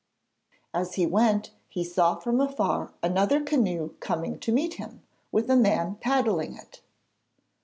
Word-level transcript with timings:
As 0.73 0.95
he 0.95 1.05
went 1.05 1.51
he 1.69 1.83
saw 1.83 2.15
from 2.15 2.41
afar 2.41 2.91
another 3.03 3.39
canoe 3.39 3.91
coming 3.99 4.39
to 4.39 4.51
meet 4.51 4.73
him, 4.73 5.03
with 5.31 5.47
a 5.47 5.55
man 5.55 5.93
paddling 6.01 6.55
it. 6.57 6.81